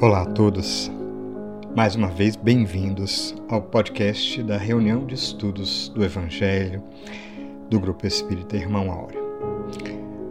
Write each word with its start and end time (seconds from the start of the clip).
Olá 0.00 0.22
a 0.22 0.26
todos. 0.26 0.92
Mais 1.74 1.96
uma 1.96 2.06
vez, 2.06 2.36
bem-vindos 2.36 3.34
ao 3.48 3.60
podcast 3.60 4.40
da 4.44 4.56
reunião 4.56 5.04
de 5.04 5.16
estudos 5.16 5.88
do 5.88 6.04
Evangelho 6.04 6.80
do 7.68 7.80
Grupo 7.80 8.06
Espírita 8.06 8.56
Irmão 8.56 8.92
Áureo. 8.92 9.20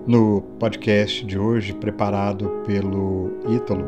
No 0.07 0.41
podcast 0.57 1.25
de 1.25 1.37
hoje, 1.37 1.73
preparado 1.73 2.63
pelo 2.65 3.29
Ítalo, 3.49 3.85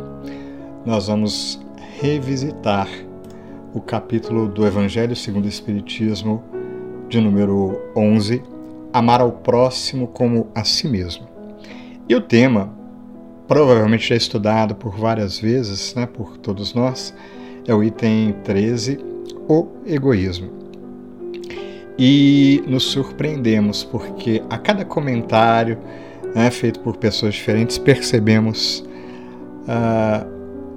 nós 0.86 1.08
vamos 1.08 1.66
revisitar 2.02 2.90
o 3.74 3.80
capítulo 3.80 4.50
do 4.50 4.68
Evangelho 4.68 5.16
segundo 5.16 5.46
o 5.46 5.50
Espiritismo, 5.50 6.44
de 7.08 7.22
número 7.22 7.80
11, 7.96 8.44
Amar 8.92 9.22
ao 9.22 9.32
próximo 9.32 10.08
como 10.08 10.50
a 10.54 10.66
si 10.66 10.90
mesmo. 10.90 11.26
E 12.10 12.14
o 12.14 12.20
tema, 12.20 12.78
provavelmente 13.50 14.08
já 14.08 14.16
estudado 14.16 14.76
por 14.76 14.96
várias 14.96 15.40
vezes, 15.40 15.96
né, 15.96 16.06
por 16.06 16.38
todos 16.38 16.76
nós, 16.76 17.12
é 17.68 17.74
o 17.74 17.84
item 17.84 18.36
13, 18.44 19.00
o 19.48 19.68
egoísmo. 19.88 20.52
E 21.98 22.64
nos 22.68 22.84
surpreendemos 22.84 23.84
porque 23.84 24.44
a 24.52 24.58
cada 24.58 24.86
comentário 24.86 25.80
né, 26.36 26.52
feito 26.52 26.80
por 26.82 26.96
pessoas 26.98 27.34
diferentes 27.34 27.80
percebemos 27.80 28.88
uh, 29.68 30.30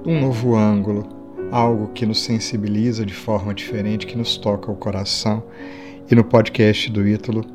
um 0.03 0.19
novo 0.19 0.55
ângulo, 0.55 1.07
algo 1.51 1.89
que 1.93 2.07
nos 2.07 2.21
sensibiliza 2.21 3.05
de 3.05 3.13
forma 3.13 3.53
diferente, 3.53 4.07
que 4.07 4.17
nos 4.17 4.35
toca 4.35 4.71
o 4.71 4.75
coração. 4.75 5.43
E 6.09 6.15
no 6.15 6.23
podcast 6.23 6.89
do 6.89 7.07
Ítalo, 7.07 7.45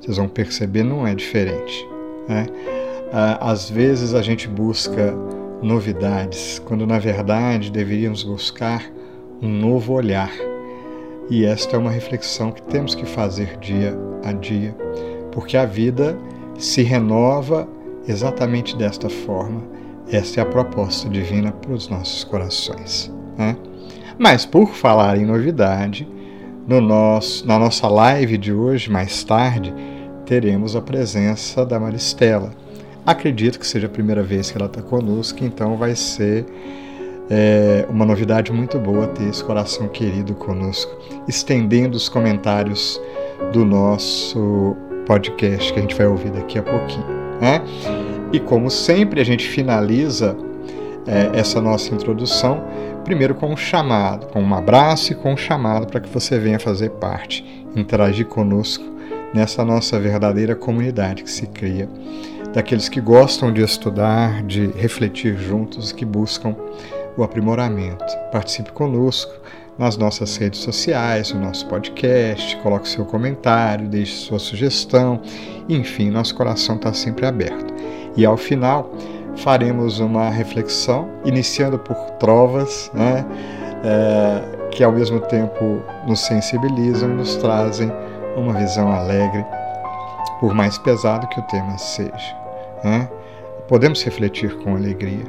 vocês 0.00 0.16
vão 0.16 0.28
perceber, 0.28 0.82
não 0.82 1.06
é 1.06 1.14
diferente. 1.14 1.86
Né? 2.26 2.46
Às 3.12 3.68
vezes 3.68 4.14
a 4.14 4.22
gente 4.22 4.48
busca 4.48 5.14
novidades, 5.62 6.58
quando 6.64 6.86
na 6.86 6.98
verdade 6.98 7.70
deveríamos 7.70 8.22
buscar 8.22 8.90
um 9.40 9.48
novo 9.48 9.92
olhar. 9.92 10.32
E 11.28 11.44
esta 11.44 11.76
é 11.76 11.78
uma 11.78 11.90
reflexão 11.90 12.50
que 12.50 12.62
temos 12.62 12.94
que 12.94 13.04
fazer 13.04 13.58
dia 13.58 13.94
a 14.24 14.32
dia, 14.32 14.74
porque 15.30 15.56
a 15.56 15.66
vida 15.66 16.18
se 16.58 16.82
renova 16.82 17.68
exatamente 18.08 18.76
desta 18.76 19.10
forma. 19.10 19.62
Esta 20.10 20.40
é 20.40 20.42
a 20.42 20.46
proposta 20.46 21.08
divina 21.08 21.52
para 21.52 21.72
os 21.72 21.88
nossos 21.88 22.24
corações. 22.24 23.12
Né? 23.36 23.56
Mas 24.18 24.46
por 24.46 24.70
falar 24.74 25.18
em 25.18 25.26
novidade, 25.26 26.08
no 26.66 26.80
nosso, 26.80 27.46
na 27.46 27.58
nossa 27.58 27.88
live 27.88 28.38
de 28.38 28.52
hoje, 28.52 28.90
mais 28.90 29.22
tarde, 29.22 29.72
teremos 30.24 30.74
a 30.76 30.80
presença 30.80 31.64
da 31.66 31.78
Maristela. 31.78 32.61
Acredito 33.04 33.58
que 33.58 33.66
seja 33.66 33.86
a 33.86 33.90
primeira 33.90 34.22
vez 34.22 34.50
que 34.50 34.56
ela 34.56 34.66
está 34.66 34.80
conosco, 34.80 35.44
então 35.44 35.76
vai 35.76 35.96
ser 35.96 36.46
é, 37.28 37.84
uma 37.88 38.04
novidade 38.04 38.52
muito 38.52 38.78
boa 38.78 39.08
ter 39.08 39.24
esse 39.24 39.42
coração 39.42 39.88
querido 39.88 40.34
conosco, 40.34 40.96
estendendo 41.26 41.96
os 41.96 42.08
comentários 42.08 43.00
do 43.52 43.64
nosso 43.64 44.76
podcast 45.04 45.72
que 45.72 45.78
a 45.78 45.82
gente 45.82 45.96
vai 45.96 46.06
ouvir 46.06 46.30
daqui 46.30 46.58
a 46.58 46.62
pouquinho. 46.62 47.06
Né? 47.40 47.60
E 48.32 48.38
como 48.38 48.70
sempre, 48.70 49.20
a 49.20 49.24
gente 49.24 49.48
finaliza 49.48 50.36
é, 51.06 51.38
essa 51.38 51.60
nossa 51.60 51.92
introdução 51.92 52.62
primeiro 53.04 53.34
com 53.34 53.52
um 53.52 53.56
chamado, 53.56 54.28
com 54.28 54.40
um 54.40 54.54
abraço 54.54 55.12
e 55.12 55.14
com 55.16 55.32
um 55.32 55.36
chamado 55.36 55.88
para 55.88 56.00
que 56.00 56.08
você 56.08 56.38
venha 56.38 56.60
fazer 56.60 56.90
parte, 56.90 57.44
interagir 57.74 58.26
conosco 58.26 58.84
nessa 59.34 59.64
nossa 59.64 59.98
verdadeira 59.98 60.54
comunidade 60.54 61.22
que 61.24 61.30
se 61.30 61.46
cria, 61.46 61.88
daqueles 62.52 62.88
que 62.88 63.00
gostam 63.00 63.52
de 63.52 63.62
estudar, 63.62 64.42
de 64.42 64.66
refletir 64.72 65.36
juntos, 65.36 65.92
que 65.92 66.04
buscam 66.04 66.54
o 67.16 67.22
aprimoramento. 67.22 68.04
Participe 68.30 68.72
conosco 68.72 69.32
nas 69.78 69.96
nossas 69.96 70.36
redes 70.36 70.60
sociais, 70.60 71.32
no 71.32 71.40
nosso 71.40 71.66
podcast, 71.66 72.56
coloque 72.58 72.88
seu 72.88 73.04
comentário, 73.04 73.88
deixe 73.88 74.14
sua 74.14 74.38
sugestão, 74.38 75.20
enfim, 75.68 76.10
nosso 76.10 76.34
coração 76.34 76.76
está 76.76 76.92
sempre 76.92 77.26
aberto. 77.26 77.72
E 78.16 78.24
ao 78.24 78.36
final, 78.36 78.92
faremos 79.36 79.98
uma 79.98 80.28
reflexão, 80.28 81.08
iniciando 81.24 81.78
por 81.78 81.96
trovas, 82.18 82.90
né, 82.92 83.24
é, 83.82 84.68
que 84.70 84.84
ao 84.84 84.92
mesmo 84.92 85.20
tempo 85.20 85.82
nos 86.06 86.20
sensibilizam, 86.20 87.08
nos 87.08 87.36
trazem 87.36 87.90
uma 88.36 88.52
visão 88.52 88.92
alegre, 88.92 89.44
por 90.38 90.54
mais 90.54 90.76
pesado 90.78 91.26
que 91.28 91.40
o 91.40 91.42
tema 91.44 91.78
seja. 91.78 92.41
Né? 92.84 93.08
Podemos 93.68 94.02
refletir 94.02 94.54
com 94.58 94.74
alegria. 94.74 95.24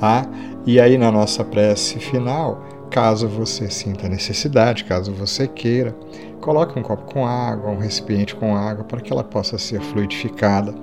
Ah, 0.00 0.26
e 0.66 0.80
aí 0.80 0.98
na 0.98 1.10
nossa 1.10 1.44
prece 1.44 1.98
final, 1.98 2.62
caso 2.90 3.28
você 3.28 3.70
sinta 3.70 4.08
necessidade, 4.08 4.84
caso 4.84 5.12
você 5.12 5.46
queira, 5.46 5.94
coloque 6.40 6.78
um 6.78 6.82
copo 6.82 7.12
com 7.12 7.26
água, 7.26 7.70
um 7.70 7.78
recipiente 7.78 8.34
com 8.34 8.56
água, 8.56 8.84
para 8.84 9.00
que 9.00 9.12
ela 9.12 9.24
possa 9.24 9.58
ser 9.58 9.80
fluidificada 9.80 10.74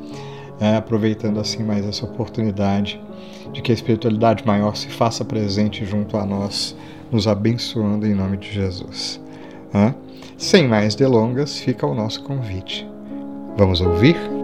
é, 0.59 0.77
aproveitando 0.77 1.39
assim 1.39 1.63
mais 1.63 1.85
essa 1.85 2.05
oportunidade 2.05 3.01
de 3.51 3.61
que 3.61 3.71
a 3.71 3.75
espiritualidade 3.75 4.45
maior 4.45 4.75
se 4.75 4.87
faça 4.87 5.25
presente 5.25 5.85
junto 5.85 6.17
a 6.17 6.25
nós, 6.25 6.75
nos 7.11 7.27
abençoando 7.27 8.07
em 8.07 8.13
nome 8.13 8.37
de 8.37 8.51
Jesus. 8.51 9.21
Sem 10.37 10.67
mais 10.67 10.95
delongas, 10.95 11.59
fica 11.59 11.85
o 11.85 11.93
nosso 11.93 12.23
convite. 12.23 12.87
Vamos 13.55 13.81
ouvir? 13.81 14.42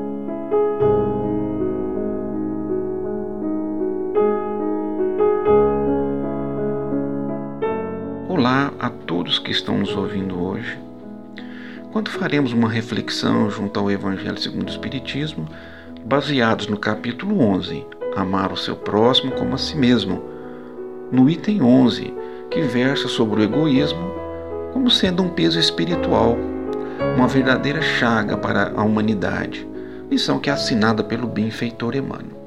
Quando 12.00 12.12
faremos 12.12 12.54
uma 12.54 12.70
reflexão 12.70 13.52
junto 13.52 13.78
ao 13.78 13.92
Evangelho 13.92 14.40
segundo 14.40 14.68
o 14.68 14.72
Espiritismo, 14.72 15.46
baseados 16.06 16.68
no 16.68 16.78
capítulo 16.78 17.42
11, 17.42 17.86
Amar 18.16 18.54
o 18.54 18.58
seu 18.58 18.78
próximo 18.78 19.34
como 19.34 19.54
a 19.54 19.58
si 19.58 19.76
mesmo, 19.76 20.24
no 21.12 21.30
item 21.30 21.62
11, 21.62 22.14
que 22.50 22.62
versa 22.62 23.10
sobre 23.10 23.42
o 23.42 23.44
egoísmo 23.44 24.14
como 24.72 24.90
sendo 24.90 25.22
um 25.22 25.28
peso 25.28 25.60
espiritual, 25.60 26.38
uma 27.18 27.28
verdadeira 27.28 27.82
chaga 27.82 28.38
para 28.38 28.72
a 28.78 28.82
humanidade, 28.82 29.68
lição 30.10 30.40
que 30.40 30.50
é 30.50 30.54
assinada 30.54 31.04
pelo 31.04 31.28
benfeitor 31.28 31.98
Emmanuel. 31.98 32.40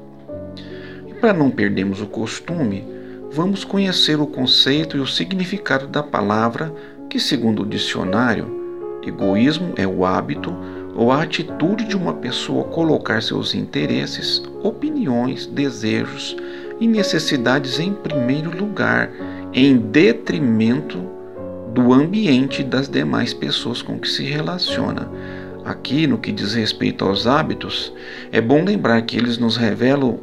E 1.07 1.13
para 1.13 1.31
não 1.31 1.51
perdermos 1.51 2.01
o 2.01 2.07
costume, 2.07 2.83
vamos 3.31 3.63
conhecer 3.63 4.19
o 4.19 4.25
conceito 4.25 4.97
e 4.97 4.99
o 4.99 5.05
significado 5.05 5.85
da 5.85 6.01
palavra 6.01 6.73
que, 7.07 7.19
segundo 7.19 7.61
o 7.61 7.67
dicionário, 7.67 8.62
egoísmo 9.05 9.73
é 9.75 9.87
o 9.87 10.05
hábito 10.05 10.53
ou 10.95 11.11
a 11.11 11.23
atitude 11.23 11.85
de 11.85 11.97
uma 11.97 12.13
pessoa 12.13 12.65
colocar 12.65 13.21
seus 13.21 13.55
interesses, 13.55 14.43
opiniões, 14.61 15.45
desejos 15.45 16.35
e 16.79 16.87
necessidades 16.87 17.79
em 17.79 17.93
primeiro 17.93 18.55
lugar, 18.55 19.09
em 19.53 19.77
detrimento 19.77 20.99
do 21.73 21.91
ambiente 21.91 22.63
das 22.63 22.87
demais 22.87 23.33
pessoas 23.33 23.81
com 23.81 23.99
que 23.99 24.07
se 24.07 24.23
relaciona. 24.23 25.09
Aqui, 25.65 26.05
no 26.05 26.17
que 26.17 26.31
diz 26.31 26.53
respeito 26.53 27.05
aos 27.05 27.25
hábitos, 27.25 27.93
é 28.31 28.39
bom 28.39 28.63
lembrar 28.63 29.01
que 29.03 29.17
eles 29.17 29.37
nos 29.37 29.55
revelam, 29.55 30.19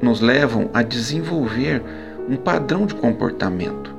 nos 0.00 0.20
levam 0.20 0.70
a 0.72 0.82
desenvolver 0.82 1.82
um 2.28 2.36
padrão 2.36 2.86
de 2.86 2.94
comportamento, 2.94 3.94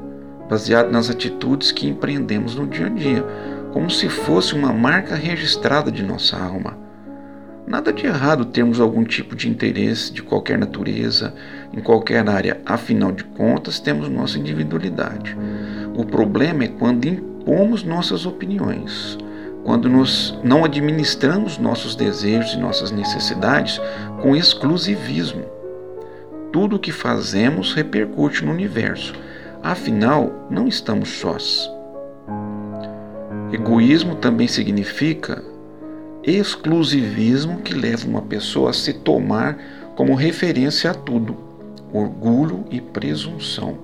baseado 0.49 0.91
nas 0.91 1.09
atitudes 1.09 1.71
que 1.71 1.87
empreendemos 1.87 2.55
no 2.55 2.67
dia 2.67 2.85
a 2.85 2.89
dia 2.89 3.25
como 3.73 3.89
se 3.89 4.07
fosse 4.07 4.53
uma 4.53 4.71
marca 4.71 5.15
registrada 5.15 5.91
de 5.91 6.03
nossa 6.03 6.37
alma. 6.37 6.77
Nada 7.65 7.91
de 7.91 8.05
errado 8.05 8.45
termos 8.45 8.79
algum 8.79 9.03
tipo 9.03 9.35
de 9.35 9.49
interesse 9.49 10.13
de 10.13 10.21
qualquer 10.21 10.59
natureza, 10.59 11.33
em 11.73 11.81
qualquer 11.81 12.29
área, 12.29 12.61
afinal 12.65 13.11
de 13.11 13.23
contas, 13.23 13.79
temos 13.79 14.07
nossa 14.09 14.37
individualidade. 14.37 15.35
O 15.95 16.05
problema 16.05 16.65
é 16.65 16.67
quando 16.67 17.05
impomos 17.05 17.83
nossas 17.83 18.27
opiniões, 18.27 19.17
quando 19.63 19.89
não 20.43 20.63
administramos 20.63 21.57
nossos 21.57 21.95
desejos 21.95 22.53
e 22.53 22.57
nossas 22.57 22.91
necessidades 22.91 23.81
com 24.21 24.35
exclusivismo. 24.35 25.45
Tudo 26.51 26.75
o 26.75 26.79
que 26.79 26.91
fazemos 26.91 27.73
repercute 27.73 28.45
no 28.45 28.51
universo, 28.51 29.15
afinal, 29.63 30.47
não 30.47 30.67
estamos 30.67 31.09
sós. 31.09 31.71
Egoísmo 33.53 34.15
também 34.15 34.47
significa 34.47 35.43
exclusivismo 36.23 37.59
que 37.59 37.71
leva 37.71 38.07
uma 38.07 38.23
pessoa 38.23 38.71
a 38.71 38.73
se 38.73 38.93
tomar 38.93 39.59
como 39.95 40.15
referência 40.15 40.89
a 40.89 40.93
tudo, 40.95 41.37
orgulho 41.93 42.65
e 42.71 42.81
presunção. 42.81 43.77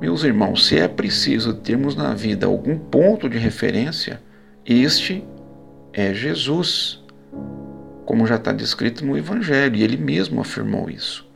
Meus 0.00 0.24
irmãos, 0.24 0.66
se 0.66 0.78
é 0.78 0.88
preciso 0.88 1.52
termos 1.52 1.94
na 1.94 2.14
vida 2.14 2.46
algum 2.46 2.78
ponto 2.78 3.28
de 3.28 3.36
referência, 3.36 4.18
este 4.64 5.22
é 5.92 6.14
Jesus, 6.14 7.04
como 8.06 8.26
já 8.26 8.36
está 8.36 8.50
descrito 8.50 9.04
no 9.04 9.18
Evangelho, 9.18 9.76
e 9.76 9.82
ele 9.82 9.98
mesmo 9.98 10.40
afirmou 10.40 10.88
isso. 10.88 11.28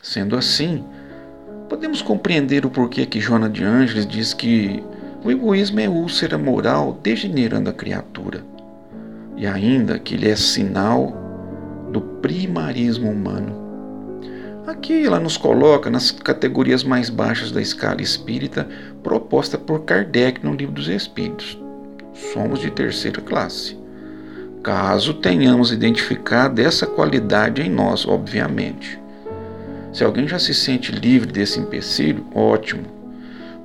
Sendo 0.00 0.36
assim, 0.36 0.84
podemos 1.68 2.00
compreender 2.00 2.64
o 2.64 2.70
porquê 2.70 3.06
que 3.06 3.18
Joana 3.18 3.50
de 3.50 3.64
Ângeles 3.64 4.06
diz 4.06 4.32
que 4.32 4.84
o 5.24 5.30
egoísmo 5.30 5.80
é 5.80 5.88
úlcera 5.88 6.36
moral 6.36 6.98
degenerando 7.02 7.70
a 7.70 7.72
criatura, 7.72 8.44
e 9.36 9.46
ainda 9.46 9.98
que 9.98 10.14
ele 10.14 10.28
é 10.28 10.36
sinal 10.36 11.16
do 11.90 12.00
primarismo 12.00 13.10
humano. 13.10 13.64
Aqui 14.66 15.06
ela 15.06 15.18
nos 15.18 15.36
coloca 15.36 15.90
nas 15.90 16.10
categorias 16.10 16.84
mais 16.84 17.08
baixas 17.08 17.50
da 17.50 17.60
escala 17.60 18.02
espírita 18.02 18.68
proposta 19.02 19.56
por 19.56 19.80
Kardec 19.84 20.44
no 20.44 20.54
Livro 20.54 20.74
dos 20.74 20.88
Espíritos. 20.88 21.58
Somos 22.32 22.60
de 22.60 22.70
terceira 22.70 23.20
classe. 23.20 23.78
Caso 24.62 25.14
tenhamos 25.14 25.72
identificado 25.72 26.60
essa 26.60 26.86
qualidade 26.86 27.60
em 27.60 27.70
nós, 27.70 28.06
obviamente. 28.06 28.98
Se 29.92 30.02
alguém 30.02 30.26
já 30.26 30.38
se 30.38 30.54
sente 30.54 30.92
livre 30.92 31.30
desse 31.30 31.60
empecilho, 31.60 32.26
ótimo, 32.34 32.84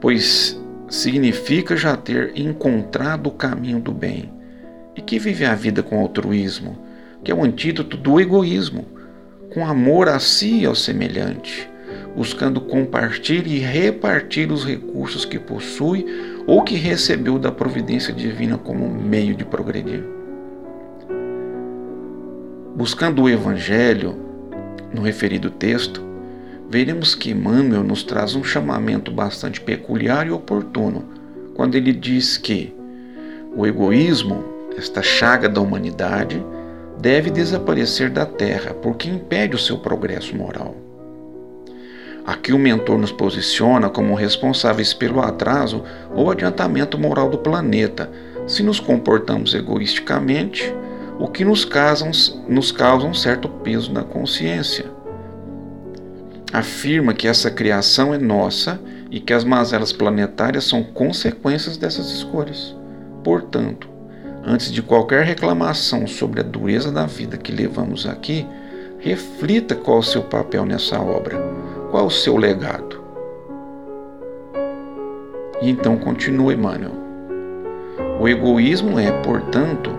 pois 0.02 0.59
significa 0.90 1.78
já 1.78 1.96
ter 1.96 2.32
encontrado 2.36 3.28
o 3.28 3.32
caminho 3.32 3.80
do 3.80 3.92
bem 3.92 4.32
e 4.96 5.02
que 5.02 5.20
vive 5.20 5.46
a 5.46 5.56
vida 5.56 5.84
com 5.84 6.00
altruísmo, 6.00 6.78
que 7.24 7.32
é 7.32 7.36
o 7.36 7.44
antídoto 7.44 7.96
do 7.96 8.20
egoísmo, 8.20 8.86
com 9.54 9.66
amor 9.66 10.10
a 10.10 10.20
si 10.20 10.62
e 10.62 10.66
ao 10.66 10.76
semelhante, 10.76 11.70
buscando 12.16 12.60
compartilhar 12.60 13.48
e 13.48 13.60
repartir 13.60 14.52
os 14.52 14.66
recursos 14.66 15.26
que 15.26 15.40
possui 15.40 16.06
ou 16.46 16.64
que 16.64 16.76
recebeu 16.76 17.38
da 17.38 17.52
providência 17.52 18.14
divina 18.14 18.58
como 18.58 18.90
meio 18.90 19.36
de 19.36 19.46
progredir. 19.46 20.04
Buscando 22.76 23.24
o 23.24 23.30
Evangelho, 23.30 24.16
no 24.94 25.02
referido 25.02 25.50
texto, 25.50 26.09
veremos 26.70 27.16
que 27.16 27.32
Emmanuel 27.32 27.84
nos 27.84 28.04
traz 28.04 28.36
um 28.36 28.44
chamamento 28.44 29.12
bastante 29.12 29.60
peculiar 29.60 30.28
e 30.28 30.32
oportuno 30.32 31.04
quando 31.56 31.76
ele 31.76 31.92
diz 31.92 32.38
que 32.38 32.74
o 33.56 33.66
egoísmo, 33.66 34.44
esta 34.78 35.02
chaga 35.02 35.50
da 35.50 35.60
humanidade, 35.60 36.46
deve 37.00 37.32
desaparecer 37.32 38.10
da 38.10 38.26
Terra 38.26 38.74
porque 38.74 39.10
impede 39.10 39.56
o 39.56 39.60
seu 39.60 39.80
progresso 39.80 40.36
moral. 40.36 40.76
Aqui 42.26 42.54
o 42.54 42.60
mentor 42.60 43.00
nos 43.00 43.12
posiciona 43.12 43.90
como 43.90 44.14
responsáveis 44.14 44.94
pelo 44.94 45.20
atraso 45.20 45.84
ou 46.14 46.30
adiantamento 46.30 46.98
moral 46.98 47.30
do 47.30 47.40
planeta 47.40 48.12
se 48.46 48.62
nos 48.62 48.80
comportamos 48.80 49.56
egoisticamente 49.56 50.74
o 51.20 51.28
que 51.28 51.44
nos, 51.44 51.66
causam, 51.66 52.12
nos 52.48 52.72
causa 52.72 53.08
um 53.08 53.14
certo 53.14 53.50
peso 53.50 53.92
na 53.92 54.04
consciência. 54.04 54.99
Afirma 56.52 57.14
que 57.14 57.28
essa 57.28 57.52
criação 57.52 58.14
é 58.14 58.18
nossa 58.18 58.80
e 59.12 59.20
que 59.20 59.34
as 59.34 59.44
mazelas 59.44 59.92
planetárias 59.92 60.64
são 60.64 60.84
consequências 60.84 61.78
dessas 61.78 62.12
escolhas. 62.12 62.76
Portanto, 63.24 63.88
antes 64.44 64.72
de 64.72 64.82
qualquer 64.82 65.24
reclamação 65.24 66.08
sobre 66.08 66.40
a 66.40 66.44
dureza 66.44 66.92
da 66.92 67.06
vida 67.06 67.38
que 67.38 67.52
levamos 67.52 68.08
aqui, 68.08 68.48
reflita 69.00 69.76
qual 69.76 70.00
o 70.00 70.04
seu 70.04 70.24
papel 70.24 70.66
nessa 70.66 71.00
obra, 71.00 71.40
qual 71.92 72.08
o 72.08 72.12
seu 72.12 72.36
legado. 72.36 73.00
E 75.62 75.70
então 75.70 75.98
continua 75.98 76.54
Emmanuel. 76.54 76.94
O 78.20 78.28
egoísmo 78.28 79.00
é, 79.00 79.12
portanto, 79.22 79.92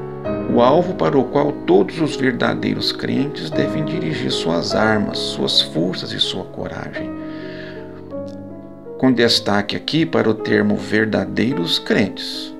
o 0.52 0.60
alvo 0.60 0.94
para 0.94 1.16
o 1.16 1.24
qual 1.24 1.52
todos 1.64 2.00
os 2.00 2.16
verdadeiros 2.16 2.90
crentes 2.90 3.50
devem 3.50 3.84
dirigir 3.84 4.32
suas 4.32 4.74
armas, 4.74 5.18
suas 5.18 5.62
forças 5.62 6.12
e 6.12 6.18
sua 6.18 6.44
coragem. 6.44 7.08
Com 8.98 9.12
destaque 9.12 9.76
aqui 9.76 10.04
para 10.04 10.28
o 10.28 10.34
termo 10.34 10.76
verdadeiros 10.76 11.78
crentes. 11.78 12.52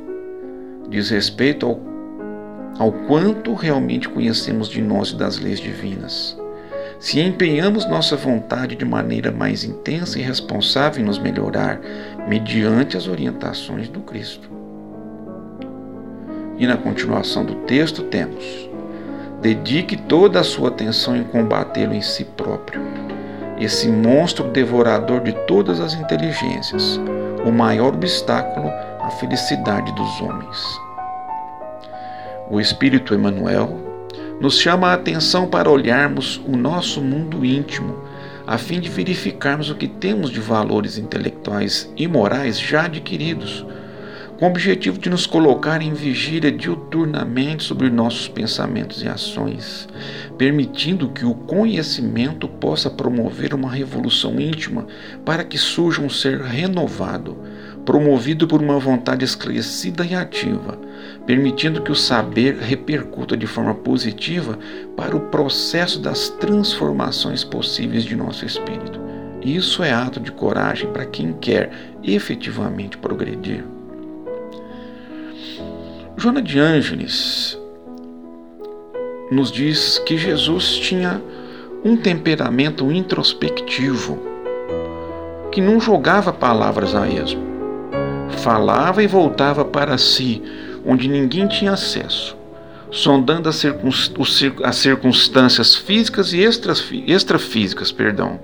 Diz 0.89 1.11
respeito 1.11 1.67
ao, 1.67 1.81
ao 2.79 2.93
quanto 2.93 3.55
realmente 3.55 4.09
conhecemos 4.09 4.69
de 4.69 4.81
nós 4.81 5.11
e 5.11 5.17
das 5.17 5.39
leis 5.39 5.59
divinas. 5.59 6.39
Se 7.01 7.19
empenhamos 7.19 7.87
nossa 7.87 8.15
vontade 8.15 8.77
de 8.77 8.85
maneira 8.85 9.33
mais 9.33 9.65
intensa 9.65 10.19
e 10.19 10.23
responsável 10.23 11.03
em 11.03 11.07
nos 11.07 11.19
melhorar, 11.19 11.81
mediante 12.29 12.97
as 12.97 13.09
orientações 13.09 13.89
do 13.89 14.01
Cristo. 14.01 14.60
E 16.61 16.67
na 16.67 16.77
continuação 16.77 17.43
do 17.43 17.55
texto 17.55 18.03
temos: 18.03 18.45
Dedique 19.41 19.97
toda 19.97 20.41
a 20.41 20.45
sua 20.45 20.69
atenção 20.69 21.17
em 21.17 21.25
combatê-lo 21.25 21.95
em 21.95 22.03
si 22.03 22.23
próprio, 22.23 22.83
esse 23.59 23.89
monstro 23.89 24.47
devorador 24.49 25.23
de 25.23 25.33
todas 25.47 25.81
as 25.81 25.95
inteligências, 25.95 27.01
o 27.47 27.51
maior 27.51 27.95
obstáculo 27.95 28.69
à 29.01 29.11
felicidade 29.12 29.91
dos 29.95 30.21
homens. 30.21 30.59
O 32.51 32.61
Espírito 32.61 33.15
Emmanuel 33.15 33.81
nos 34.39 34.59
chama 34.61 34.89
a 34.89 34.95
atenção 34.95 35.47
para 35.47 35.71
olharmos 35.71 36.43
o 36.47 36.59
nosso 36.59 37.01
mundo 37.01 37.43
íntimo, 37.43 37.97
a 38.47 38.59
fim 38.59 38.81
de 38.81 38.91
verificarmos 38.91 39.71
o 39.71 39.75
que 39.75 39.89
temos 39.89 40.29
de 40.29 40.41
valores 40.41 40.99
intelectuais 40.99 41.91
e 41.97 42.06
morais 42.06 42.61
já 42.61 42.85
adquiridos 42.85 43.65
com 44.41 44.47
o 44.47 44.49
objetivo 44.49 44.99
de 44.99 45.11
nos 45.11 45.27
colocar 45.27 45.83
em 45.83 45.93
vigília 45.93 46.51
diuturnamente 46.51 47.63
sobre 47.63 47.91
nossos 47.91 48.27
pensamentos 48.27 49.03
e 49.03 49.07
ações, 49.07 49.87
permitindo 50.39 51.11
que 51.11 51.27
o 51.27 51.35
conhecimento 51.35 52.49
possa 52.49 52.89
promover 52.89 53.53
uma 53.53 53.71
revolução 53.71 54.41
íntima 54.41 54.87
para 55.27 55.45
que 55.45 55.59
surja 55.59 56.01
um 56.01 56.09
ser 56.09 56.41
renovado, 56.41 57.37
promovido 57.85 58.49
por 58.49 58.63
uma 58.63 58.79
vontade 58.79 59.27
esclarecida 59.27 60.07
e 60.07 60.15
ativa, 60.15 60.79
permitindo 61.27 61.83
que 61.83 61.93
o 61.93 61.97
saber 61.97 62.57
repercuta 62.57 63.37
de 63.37 63.47
forma 63.47 63.75
positiva 63.75 64.59
para 64.97 65.15
o 65.15 65.29
processo 65.29 66.01
das 66.01 66.31
transformações 66.31 67.45
possíveis 67.45 68.05
de 68.05 68.17
nosso 68.17 68.47
espírito. 68.47 68.99
Isso 69.43 69.83
é 69.83 69.93
ato 69.93 70.19
de 70.19 70.33
coragem 70.33 70.91
para 70.91 71.05
quem 71.05 71.35
quer 71.35 71.71
efetivamente 72.03 72.97
progredir. 72.97 73.65
Joana 76.20 76.43
de 76.43 76.60
Ângeles 76.60 77.58
nos 79.31 79.50
diz 79.50 79.98
que 80.00 80.19
Jesus 80.19 80.77
tinha 80.77 81.19
um 81.82 81.96
temperamento 81.96 82.93
introspectivo, 82.93 84.19
que 85.50 85.62
não 85.62 85.81
jogava 85.81 86.31
palavras 86.31 86.94
a 86.94 87.08
esmo. 87.08 87.41
Falava 88.43 89.03
e 89.03 89.06
voltava 89.06 89.65
para 89.65 89.96
si, 89.96 90.43
onde 90.84 91.08
ninguém 91.08 91.48
tinha 91.48 91.72
acesso, 91.72 92.36
sondando 92.91 93.48
as, 93.48 93.65
as 94.62 94.77
circunstâncias 94.77 95.74
físicas 95.74 96.34
e 96.34 96.43
extrafísicas, 96.43 97.91
perdão, 97.91 98.39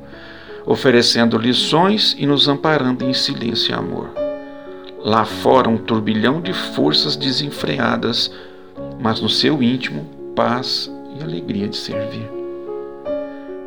oferecendo 0.64 1.36
lições 1.36 2.16
e 2.18 2.24
nos 2.24 2.48
amparando 2.48 3.04
em 3.04 3.12
silêncio 3.12 3.72
e 3.72 3.74
amor. 3.74 4.25
Lá 5.06 5.24
fora, 5.24 5.68
um 5.68 5.78
turbilhão 5.78 6.40
de 6.40 6.52
forças 6.52 7.14
desenfreadas, 7.14 8.28
mas 9.00 9.20
no 9.20 9.28
seu 9.28 9.62
íntimo, 9.62 10.04
paz 10.34 10.92
e 11.16 11.22
alegria 11.22 11.68
de 11.68 11.76
servir. 11.76 12.28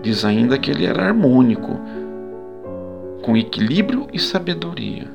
Diz 0.02 0.26
ainda 0.26 0.58
que 0.58 0.70
ele 0.70 0.86
era 0.86 1.02
harmônico, 1.02 1.80
com 3.22 3.38
equilíbrio 3.38 4.10
e 4.12 4.20
sabedoria. 4.20 5.08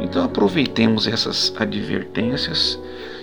Então 0.00 0.24
aproveitemos 0.24 1.06
essas 1.06 1.54
advertências 1.56 2.76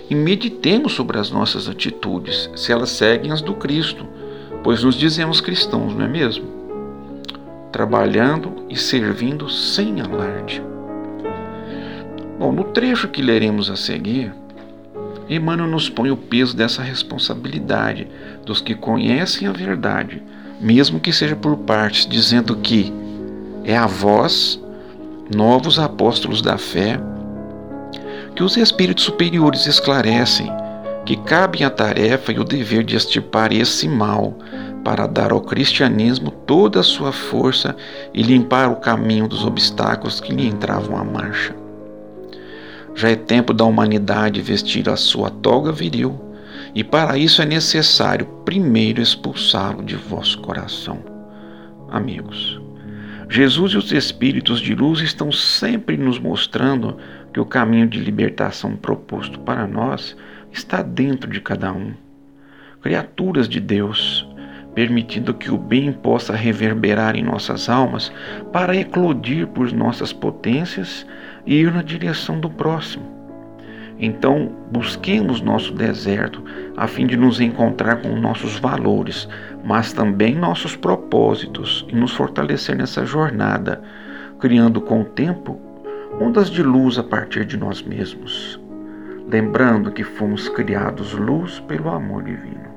e 0.08 0.14
meditemos 0.14 0.94
sobre 0.94 1.18
as 1.18 1.30
nossas 1.30 1.68
atitudes, 1.68 2.50
se 2.56 2.72
elas 2.72 2.88
seguem 2.88 3.32
as 3.32 3.42
do 3.42 3.52
Cristo, 3.52 4.06
pois 4.64 4.82
nos 4.82 4.94
dizemos 4.94 5.42
cristãos, 5.42 5.94
não 5.94 6.06
é 6.06 6.08
mesmo? 6.08 6.46
Trabalhando 7.70 8.64
e 8.70 8.78
servindo 8.78 9.50
sem 9.50 10.00
alarde. 10.00 10.62
Bom, 12.38 12.52
no 12.52 12.62
trecho 12.64 13.08
que 13.08 13.20
leremos 13.20 13.68
a 13.68 13.74
seguir, 13.74 14.32
Emmanuel 15.28 15.68
nos 15.68 15.90
põe 15.90 16.10
o 16.10 16.16
peso 16.16 16.56
dessa 16.56 16.82
responsabilidade 16.82 18.06
dos 18.46 18.60
que 18.60 18.76
conhecem 18.76 19.48
a 19.48 19.52
verdade, 19.52 20.22
mesmo 20.60 21.00
que 21.00 21.12
seja 21.12 21.34
por 21.34 21.56
partes, 21.56 22.06
dizendo 22.06 22.56
que 22.56 22.92
é 23.64 23.76
a 23.76 23.86
vós, 23.86 24.62
novos 25.34 25.80
apóstolos 25.80 26.40
da 26.40 26.56
fé, 26.56 27.00
que 28.36 28.42
os 28.42 28.56
espíritos 28.56 29.04
superiores 29.04 29.66
esclarecem 29.66 30.48
que 31.04 31.16
cabem 31.16 31.64
a 31.64 31.70
tarefa 31.70 32.32
e 32.32 32.38
o 32.38 32.44
dever 32.44 32.84
de 32.84 32.94
extirpar 32.94 33.52
esse 33.52 33.88
mal 33.88 34.34
para 34.84 35.06
dar 35.06 35.32
ao 35.32 35.40
cristianismo 35.40 36.30
toda 36.30 36.80
a 36.80 36.84
sua 36.84 37.12
força 37.12 37.74
e 38.14 38.22
limpar 38.22 38.70
o 38.70 38.76
caminho 38.76 39.26
dos 39.26 39.44
obstáculos 39.44 40.20
que 40.20 40.32
lhe 40.32 40.46
entravam 40.46 40.96
à 40.96 41.02
marcha. 41.02 41.67
Já 42.98 43.10
é 43.10 43.14
tempo 43.14 43.54
da 43.54 43.64
humanidade 43.64 44.40
vestir 44.40 44.88
a 44.88 44.96
sua 44.96 45.30
toga 45.30 45.70
viril, 45.70 46.20
e 46.74 46.82
para 46.82 47.16
isso 47.16 47.40
é 47.40 47.46
necessário 47.46 48.26
primeiro 48.44 49.00
expulsá-lo 49.00 49.84
de 49.84 49.94
vosso 49.94 50.40
coração. 50.40 50.98
Amigos, 51.92 52.60
Jesus 53.30 53.74
e 53.74 53.76
os 53.76 53.92
Espíritos 53.92 54.60
de 54.60 54.74
luz 54.74 54.98
estão 55.00 55.30
sempre 55.30 55.96
nos 55.96 56.18
mostrando 56.18 56.96
que 57.32 57.38
o 57.38 57.46
caminho 57.46 57.86
de 57.86 58.00
libertação 58.00 58.74
proposto 58.74 59.38
para 59.38 59.64
nós 59.64 60.16
está 60.50 60.82
dentro 60.82 61.30
de 61.30 61.40
cada 61.40 61.72
um. 61.72 61.94
Criaturas 62.82 63.48
de 63.48 63.60
Deus, 63.60 64.28
permitindo 64.74 65.32
que 65.34 65.52
o 65.52 65.56
bem 65.56 65.92
possa 65.92 66.34
reverberar 66.34 67.14
em 67.14 67.22
nossas 67.22 67.68
almas 67.68 68.10
para 68.52 68.74
eclodir 68.74 69.46
por 69.46 69.70
nossas 69.70 70.12
potências 70.12 71.06
e 71.48 71.62
ir 71.62 71.72
na 71.72 71.80
direção 71.80 72.38
do 72.38 72.50
próximo. 72.50 73.06
Então, 73.98 74.52
busquemos 74.70 75.40
nosso 75.40 75.72
deserto 75.72 76.44
a 76.76 76.86
fim 76.86 77.06
de 77.06 77.16
nos 77.16 77.40
encontrar 77.40 77.96
com 78.02 78.10
nossos 78.10 78.58
valores, 78.58 79.26
mas 79.64 79.92
também 79.94 80.34
nossos 80.34 80.76
propósitos 80.76 81.86
e 81.88 81.96
nos 81.96 82.12
fortalecer 82.12 82.76
nessa 82.76 83.04
jornada, 83.06 83.82
criando 84.38 84.78
com 84.78 85.00
o 85.00 85.04
tempo 85.06 85.58
ondas 86.20 86.50
de 86.50 86.62
luz 86.62 86.98
a 86.98 87.02
partir 87.02 87.46
de 87.46 87.56
nós 87.56 87.82
mesmos, 87.82 88.60
lembrando 89.26 89.90
que 89.90 90.04
fomos 90.04 90.50
criados 90.50 91.14
luz 91.14 91.60
pelo 91.60 91.88
amor 91.88 92.24
divino. 92.24 92.68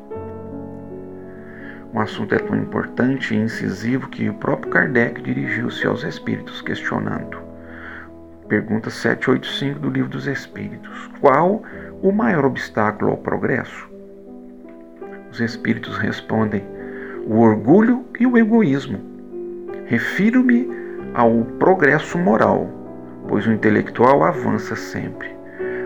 O 1.94 2.00
assunto 2.00 2.34
é 2.34 2.40
tão 2.40 2.56
importante 2.56 3.36
e 3.36 3.38
incisivo 3.38 4.08
que 4.08 4.30
o 4.30 4.34
próprio 4.36 4.72
Kardec 4.72 5.22
dirigiu-se 5.22 5.86
aos 5.86 6.04
espíritos 6.04 6.62
questionando. 6.62 7.51
Pergunta 8.52 8.90
785 8.90 9.80
do 9.80 9.90
Livro 9.90 10.10
dos 10.10 10.28
Espíritos: 10.28 11.10
Qual 11.22 11.64
o 12.02 12.12
maior 12.12 12.44
obstáculo 12.44 13.12
ao 13.12 13.18
progresso? 13.18 13.90
Os 15.32 15.40
espíritos 15.40 15.98
respondem: 15.98 16.62
o 17.26 17.38
orgulho 17.38 18.04
e 18.20 18.28
o 18.28 18.38
egoísmo. 18.38 19.00
Refiro-me 19.86 20.68
ao 21.14 21.46
progresso 21.60 22.18
moral, 22.18 22.70
pois 23.30 23.48
o 23.48 23.54
intelectual 23.54 24.22
avança 24.22 24.76
sempre. 24.76 25.30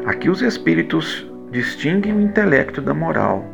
Aqui 0.08 0.28
os 0.28 0.42
espíritos 0.42 1.24
distinguem 1.52 2.16
o 2.16 2.22
intelecto 2.22 2.82
da 2.82 2.96
moral. 2.96 3.46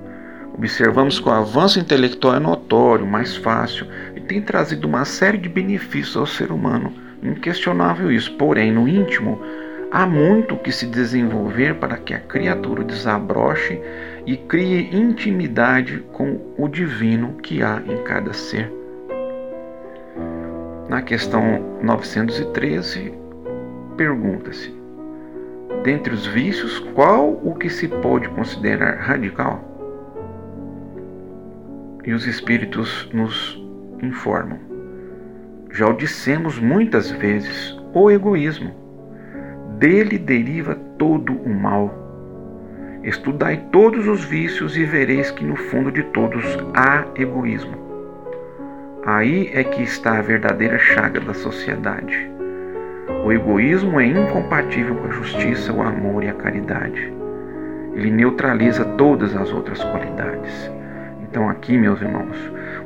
Observamos 0.54 1.20
que 1.20 1.28
o 1.28 1.34
avanço 1.34 1.82
intelectual 1.82 2.36
é 2.36 2.40
notório, 2.40 3.06
mais 3.06 3.36
fácil 3.36 3.88
e 4.16 4.22
tem 4.22 4.42
trazido 4.42 4.88
uma 4.88 5.04
série 5.04 5.38
de 5.38 5.50
benefícios 5.50 6.16
ao 6.16 6.26
ser 6.26 6.50
humano. 6.50 7.11
Inquestionável 7.22 8.12
isso, 8.12 8.36
porém, 8.36 8.72
no 8.72 8.88
íntimo, 8.88 9.40
há 9.92 10.06
muito 10.08 10.56
que 10.58 10.72
se 10.72 10.88
desenvolver 10.88 11.76
para 11.76 11.98
que 11.98 12.14
a 12.14 12.20
criatura 12.20 12.84
desabroche 12.84 13.80
e 14.26 14.36
crie 14.38 14.90
intimidade 14.96 16.04
com 16.14 16.40
o 16.58 16.68
divino 16.68 17.34
que 17.44 17.62
há 17.62 17.82
em 17.88 18.04
cada 18.04 18.34
ser. 18.34 18.72
Na 20.90 21.02
questão 21.02 21.80
913, 21.84 23.14
pergunta-se: 23.96 24.74
dentre 25.84 26.14
os 26.14 26.26
vícios, 26.26 26.80
qual 26.96 27.40
o 27.44 27.54
que 27.56 27.70
se 27.70 27.88
pode 27.88 28.28
considerar 28.30 28.98
radical? 28.98 29.64
E 32.04 32.14
os 32.14 32.26
espíritos 32.26 33.08
nos 33.14 33.62
informam. 34.02 34.71
Já 35.72 35.88
o 35.88 35.94
dissemos 35.94 36.60
muitas 36.60 37.12
vezes: 37.12 37.78
o 37.94 38.10
egoísmo. 38.10 38.80
Dele 39.78 40.18
deriva 40.18 40.76
todo 40.98 41.34
o 41.34 41.50
mal 41.50 42.02
Estudai 43.04 43.58
todos 43.72 44.08
os 44.08 44.24
vícios 44.24 44.78
e 44.78 44.86
vereis 44.86 45.32
que 45.32 45.44
no 45.44 45.56
fundo 45.56 45.92
de 45.92 46.04
todos 46.04 46.46
há 46.76 47.04
egoísmo. 47.16 47.76
Aí 49.04 49.50
é 49.52 49.64
que 49.64 49.82
está 49.82 50.20
a 50.20 50.22
verdadeira 50.22 50.78
chaga 50.78 51.20
da 51.20 51.34
sociedade. 51.34 52.30
O 53.26 53.32
egoísmo 53.32 54.00
é 54.00 54.06
incompatível 54.06 54.94
com 54.96 55.08
a 55.08 55.12
justiça, 55.12 55.74
o 55.74 55.82
amor 55.82 56.24
e 56.24 56.30
a 56.30 56.34
caridade. 56.34 57.12
Ele 57.96 58.12
neutraliza 58.12 58.86
todas 58.86 59.36
as 59.36 59.52
outras 59.52 59.84
qualidades. 59.84 60.72
Então, 61.24 61.50
aqui, 61.50 61.76
meus 61.80 62.00
irmãos, 62.04 62.38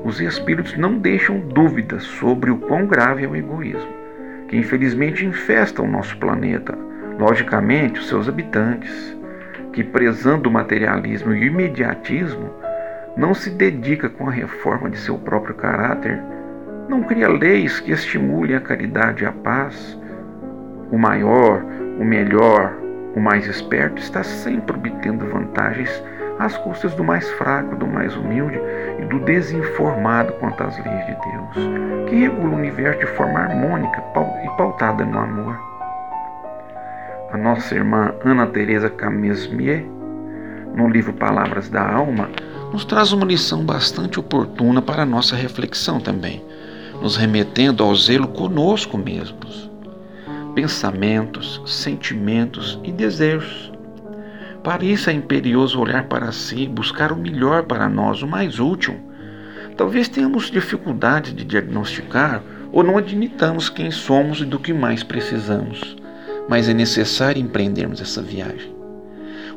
os 0.05 0.21
espíritos 0.21 0.77
não 0.77 0.99
deixam 0.99 1.39
dúvidas 1.39 2.03
sobre 2.03 2.51
o 2.51 2.57
quão 2.57 2.85
grave 2.85 3.25
é 3.25 3.27
o 3.27 3.35
egoísmo, 3.35 3.91
que 4.47 4.55
infelizmente 4.55 5.25
infesta 5.25 5.81
o 5.81 5.87
nosso 5.87 6.15
planeta, 6.17 6.77
logicamente 7.17 7.99
os 7.99 8.07
seus 8.07 8.29
habitantes 8.29 9.17
que, 9.73 9.83
prezando 9.83 10.47
o 10.47 10.51
materialismo 10.51 11.33
e 11.33 11.39
o 11.39 11.43
imediatismo, 11.45 12.51
não 13.17 13.33
se 13.33 13.49
dedica 13.49 14.07
com 14.07 14.29
a 14.29 14.31
reforma 14.31 14.91
de 14.91 14.99
seu 14.99 15.17
próprio 15.17 15.55
caráter, 15.55 16.21
não 16.87 17.01
cria 17.01 17.27
leis 17.27 17.79
que 17.79 17.91
estimulem 17.91 18.55
a 18.55 18.61
caridade 18.61 19.23
e 19.23 19.27
a 19.27 19.31
paz. 19.31 19.99
O 20.91 20.99
maior, 20.99 21.65
o 21.99 22.05
melhor, 22.05 22.77
o 23.15 23.19
mais 23.19 23.47
esperto 23.47 23.99
está 23.99 24.21
sempre 24.21 24.77
obtendo 24.77 25.25
vantagens 25.25 26.03
às 26.37 26.55
custas 26.57 26.93
do 26.93 27.03
mais 27.03 27.27
fraco, 27.31 27.75
do 27.75 27.87
mais 27.87 28.15
humilde 28.15 28.61
do 29.05 29.19
desinformado 29.19 30.33
quanto 30.33 30.63
às 30.63 30.77
leis 30.83 31.05
de 31.05 31.11
Deus, 31.13 32.09
que 32.09 32.15
regula 32.15 32.49
o 32.49 32.57
universo 32.57 32.99
de 32.99 33.07
forma 33.07 33.39
harmônica 33.39 34.03
e 34.43 34.49
pautada 34.57 35.05
no 35.05 35.17
amor 35.17 35.75
a 37.35 37.37
nossa 37.37 37.75
irmã 37.75 38.13
Ana 38.23 38.47
Teresa 38.47 38.89
Camesmier, 38.89 39.85
no 40.73 40.87
livro 40.87 41.11
Palavras 41.11 41.67
da 41.67 41.85
Alma, 41.85 42.29
nos 42.71 42.85
traz 42.85 43.11
uma 43.11 43.25
lição 43.25 43.65
bastante 43.65 44.17
oportuna 44.19 44.81
para 44.81 45.03
a 45.03 45.05
nossa 45.05 45.35
reflexão 45.35 45.99
também, 45.99 46.41
nos 47.01 47.17
remetendo 47.17 47.83
ao 47.83 47.93
zelo 47.93 48.29
conosco 48.29 48.97
mesmos, 48.97 49.69
pensamentos, 50.53 51.61
sentimentos 51.65 52.79
e 52.83 52.91
desejos. 52.91 53.69
É 55.07 55.11
imperioso 55.11 55.79
olhar 55.79 56.07
para 56.07 56.31
si, 56.31 56.67
buscar 56.67 57.11
o 57.11 57.15
melhor 57.15 57.63
para 57.63 57.87
nós, 57.87 58.21
o 58.21 58.27
mais 58.27 58.59
útil. 58.59 58.99
Talvez 59.77 60.07
tenhamos 60.07 60.49
dificuldade 60.49 61.33
de 61.33 61.43
diagnosticar 61.43 62.41
ou 62.71 62.83
não 62.83 62.97
admitamos 62.97 63.69
quem 63.69 63.91
somos 63.91 64.41
e 64.41 64.45
do 64.45 64.59
que 64.59 64.73
mais 64.73 65.03
precisamos 65.03 65.95
mas 66.47 66.69
é 66.69 66.73
necessário 66.73 67.41
empreendermos 67.41 68.01
essa 68.01 68.21
viagem. 68.21 68.73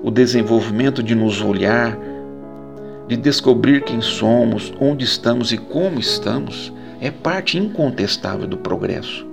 O 0.02 0.10
desenvolvimento 0.10 1.02
de 1.02 1.14
nos 1.14 1.40
olhar, 1.40 1.96
de 3.06 3.16
descobrir 3.16 3.82
quem 3.82 4.00
somos, 4.00 4.72
onde 4.80 5.04
estamos 5.04 5.52
e 5.52 5.58
como 5.58 5.98
estamos, 5.98 6.72
é 7.00 7.10
parte 7.10 7.58
incontestável 7.58 8.46
do 8.46 8.58
progresso. 8.58 9.26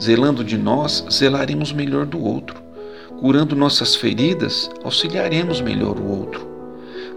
Zelando 0.00 0.44
de 0.44 0.58
nós, 0.58 1.04
zelaremos 1.10 1.72
melhor 1.72 2.04
do 2.04 2.22
outro. 2.22 2.65
Curando 3.20 3.56
nossas 3.56 3.96
feridas, 3.96 4.70
auxiliaremos 4.84 5.62
melhor 5.62 5.98
o 5.98 6.06
outro. 6.06 6.46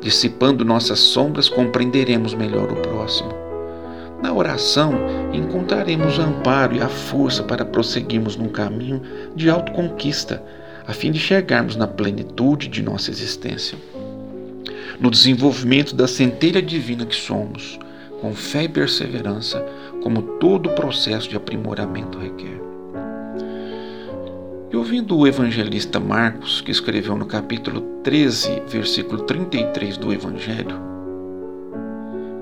Dissipando 0.01 0.63
nossas 0.63 0.99
sombras, 0.99 1.49
compreenderemos 1.49 2.33
melhor 2.33 2.71
o 2.71 2.75
próximo. 2.77 3.29
Na 4.23 4.33
oração, 4.33 4.93
encontraremos 5.33 6.17
o 6.17 6.21
amparo 6.21 6.75
e 6.75 6.81
a 6.81 6.87
força 6.87 7.43
para 7.43 7.65
prosseguirmos 7.65 8.37
num 8.37 8.47
caminho 8.47 9.01
de 9.35 9.49
autoconquista, 9.49 10.41
a 10.87 10.93
fim 10.93 11.11
de 11.11 11.19
chegarmos 11.19 11.75
na 11.75 11.85
plenitude 11.85 12.69
de 12.69 12.81
nossa 12.81 13.11
existência. 13.11 13.77
No 15.01 15.11
desenvolvimento 15.11 15.93
da 15.93 16.07
centelha 16.07 16.61
divina 16.61 17.05
que 17.05 17.15
somos, 17.15 17.77
com 18.21 18.33
fé 18.33 18.63
e 18.63 18.69
perseverança, 18.69 19.65
como 20.01 20.21
todo 20.39 20.69
o 20.69 20.75
processo 20.75 21.29
de 21.29 21.35
aprimoramento 21.35 22.17
requer. 22.17 22.58
E 24.71 24.77
ouvindo 24.77 25.17
o 25.17 25.25
evangelista 25.25 25.99
Marcos, 25.99 26.61
que 26.61 26.71
escreveu 26.71 27.15
no 27.15 27.25
capítulo 27.25 27.81
13, 28.03 28.63
versículo 28.67 29.23
33 29.23 29.97
do 29.97 30.13
Evangelho: 30.13 30.79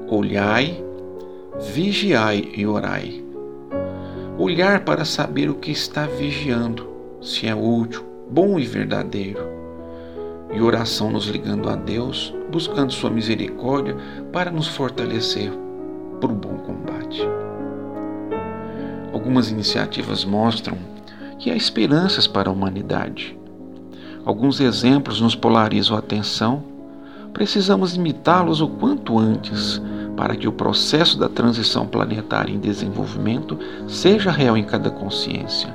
Olhai 0.10 0.88
Vigiai 1.60 2.52
e 2.56 2.68
orai. 2.68 3.24
Olhar 4.38 4.86
para 4.86 5.04
saber 5.04 5.50
o 5.50 5.56
que 5.56 5.72
está 5.72 6.06
vigiando, 6.06 6.88
se 7.20 7.48
é 7.48 7.56
útil, 7.56 8.04
bom 8.30 8.60
e 8.60 8.66
verdadeiro. 8.66 9.42
E 10.54 10.62
oração 10.62 11.10
nos 11.10 11.26
ligando 11.26 11.68
a 11.68 11.76
Deus, 11.76 12.32
buscando 12.52 12.94
Sua 12.94 13.10
misericórdia 13.10 13.98
para 14.32 14.52
nos 14.52 14.68
fortalecer 14.68 15.52
para 16.22 16.32
o 16.32 16.36
bom 16.36 16.58
combate. 16.58 17.22
Algumas 19.12 19.50
iniciativas 19.50 20.24
mostram 20.24 20.78
que 21.40 21.52
há 21.52 21.56
esperanças 21.56 22.28
para 22.28 22.50
a 22.50 22.54
humanidade. 22.54 23.38
Alguns 24.26 24.60
exemplos 24.60 25.22
nos 25.22 25.36
polarizam 25.36 25.96
a 25.96 26.00
atenção. 26.00 26.64
Precisamos 27.32 27.96
imitá-los 27.96 28.62
o 28.62 28.68
quanto 28.68 29.18
antes 29.18 29.82
para 30.18 30.36
que 30.36 30.48
o 30.48 30.52
processo 30.52 31.18
da 31.18 31.30
transição 31.30 31.86
planetária 31.86 32.52
em 32.52 32.60
desenvolvimento 32.60 33.58
seja 33.88 34.32
real 34.32 34.58
em 34.58 34.64
cada 34.64 34.90
consciência, 34.90 35.74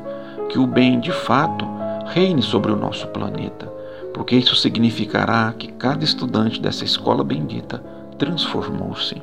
que 0.49 0.59
o 0.59 0.67
bem 0.67 0.99
de 0.99 1.13
fato 1.13 1.65
reine 2.07 2.43
sobre 2.43 2.73
o 2.73 2.77
nosso 2.77 3.07
planeta, 3.09 3.73
porque 4.13 4.37
isso 4.37 4.57
significará 4.57 5.55
que 5.57 5.69
cada 5.69 6.05
estudante 6.05 6.61
dessa 6.61 6.85
escola 6.85 7.23
bendita 7.23 7.83
transformou-se. 8.19 9.23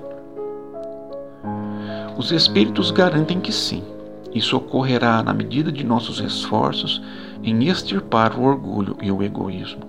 Os 2.17 2.31
espíritos 2.31 2.89
garantem 2.89 3.39
que 3.39 3.51
sim, 3.51 3.83
Isso 4.33 4.57
ocorrerá 4.57 5.23
na 5.23 5.33
medida 5.33 5.71
de 5.71 5.83
nossos 5.83 6.19
esforços 6.19 7.01
em 7.43 7.67
extirpar 7.67 8.37
o 8.37 8.43
orgulho 8.43 8.95
e 9.01 9.11
o 9.11 9.23
egoísmo. 9.23 9.81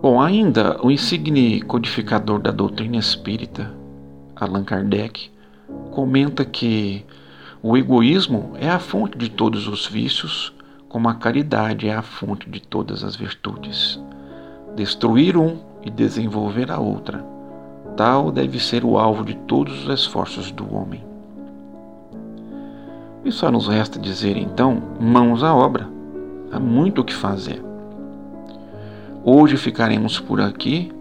Bom, 0.00 0.20
ainda 0.20 0.78
o 0.84 0.90
insigne 0.90 1.62
codificador 1.62 2.38
da 2.38 2.50
doutrina 2.50 2.98
espírita, 2.98 3.72
Allan 4.36 4.62
Kardec, 4.62 5.30
comenta 5.90 6.44
que 6.44 7.04
o 7.62 7.76
egoísmo 7.76 8.52
é 8.56 8.68
a 8.68 8.78
fonte 8.78 9.16
de 9.16 9.30
todos 9.30 9.66
os 9.66 9.86
vícios, 9.86 10.52
como 10.90 11.08
a 11.08 11.14
caridade 11.14 11.88
é 11.88 11.94
a 11.94 12.02
fonte 12.02 12.50
de 12.50 12.60
todas 12.60 13.02
as 13.02 13.16
virtudes. 13.16 13.98
Destruir 14.76 15.36
um 15.36 15.56
e 15.82 15.90
desenvolver 15.90 16.70
a 16.70 16.78
outra, 16.78 17.24
tal 17.96 18.30
deve 18.30 18.60
ser 18.60 18.84
o 18.84 18.98
alvo 18.98 19.24
de 19.24 19.34
todos 19.34 19.84
os 19.84 20.00
esforços 20.00 20.50
do 20.52 20.72
homem. 20.74 21.13
E 23.24 23.32
só 23.32 23.50
nos 23.50 23.68
resta 23.68 23.98
dizer 23.98 24.36
então: 24.36 24.82
mãos 25.00 25.42
à 25.42 25.54
obra. 25.54 25.88
Há 26.52 26.60
muito 26.60 27.00
o 27.00 27.04
que 27.04 27.14
fazer. 27.14 27.62
Hoje 29.24 29.56
ficaremos 29.56 30.20
por 30.20 30.40
aqui, 30.40 30.92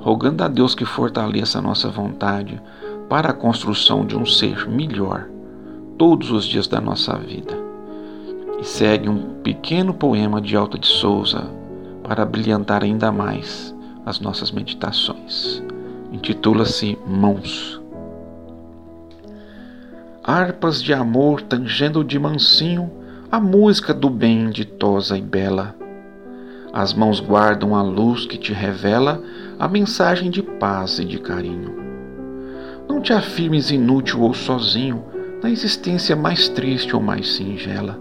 rogando 0.00 0.42
a 0.42 0.48
Deus 0.48 0.74
que 0.74 0.84
fortaleça 0.84 1.58
a 1.58 1.62
nossa 1.62 1.88
vontade 1.88 2.60
para 3.08 3.30
a 3.30 3.34
construção 3.34 4.04
de 4.04 4.16
um 4.16 4.24
ser 4.24 4.66
melhor 4.68 5.28
todos 5.98 6.30
os 6.30 6.46
dias 6.46 6.66
da 6.66 6.80
nossa 6.80 7.16
vida. 7.16 7.54
E 8.60 8.64
segue 8.64 9.08
um 9.08 9.34
pequeno 9.42 9.92
poema 9.92 10.40
de 10.40 10.56
Alta 10.56 10.78
de 10.78 10.86
Souza 10.86 11.48
para 12.02 12.24
brilhantar 12.24 12.82
ainda 12.82 13.12
mais 13.12 13.74
as 14.06 14.18
nossas 14.18 14.50
meditações. 14.50 15.62
Intitula-se 16.10 16.98
Mãos 17.06 17.80
harpas 20.28 20.82
de 20.82 20.92
amor 20.92 21.40
tangendo 21.40 22.04
de 22.04 22.18
mansinho 22.18 22.90
a 23.32 23.40
música 23.40 23.94
do 23.94 24.10
bem 24.10 24.50
ditosa 24.50 25.16
e 25.16 25.22
bela. 25.22 25.74
As 26.70 26.92
mãos 26.92 27.18
guardam 27.18 27.74
a 27.74 27.80
luz 27.80 28.26
que 28.26 28.36
te 28.36 28.52
revela 28.52 29.22
a 29.58 29.66
mensagem 29.66 30.30
de 30.30 30.42
paz 30.42 30.98
e 30.98 31.04
de 31.06 31.18
carinho. 31.18 31.74
Não 32.86 33.00
te 33.00 33.10
afirmes 33.10 33.70
inútil 33.70 34.20
ou 34.20 34.34
sozinho 34.34 35.02
na 35.42 35.48
existência 35.48 36.14
mais 36.14 36.46
triste 36.50 36.94
ou 36.94 37.00
mais 37.00 37.36
singela. 37.36 37.98